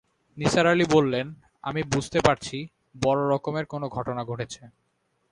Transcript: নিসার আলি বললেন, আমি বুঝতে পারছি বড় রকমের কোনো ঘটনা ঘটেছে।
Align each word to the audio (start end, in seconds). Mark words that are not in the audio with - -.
নিসার 0.37 0.67
আলি 0.67 0.85
বললেন, 0.91 1.27
আমি 1.63 1.81
বুঝতে 1.83 2.19
পারছি 2.19 2.57
বড় 3.03 3.21
রকমের 3.35 3.65
কোনো 3.65 3.85
ঘটনা 3.89 4.21
ঘটেছে। 4.23 4.61